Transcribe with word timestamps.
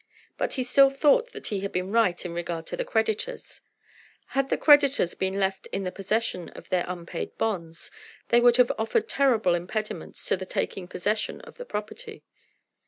But 0.35 0.53
he 0.53 0.63
still 0.63 0.89
thought 0.89 1.31
that 1.31 1.45
he 1.53 1.59
had 1.59 1.71
been 1.71 1.91
right 1.91 2.25
in 2.25 2.33
regard 2.33 2.65
to 2.65 2.75
the 2.75 2.83
creditors. 2.83 3.61
Had 4.29 4.49
the 4.49 4.57
creditors 4.57 5.13
been 5.13 5.35
left 5.39 5.67
in 5.67 5.83
the 5.83 5.91
possession 5.91 6.49
of 6.49 6.69
their 6.69 6.85
unpaid 6.87 7.37
bonds, 7.37 7.91
they 8.29 8.41
would 8.41 8.57
have 8.57 8.71
offered 8.79 9.07
terrible 9.07 9.53
impediments 9.53 10.25
to 10.29 10.35
the 10.37 10.47
taking 10.47 10.87
possession 10.87 11.39
of 11.41 11.57
the 11.57 11.65
property. 11.65 12.23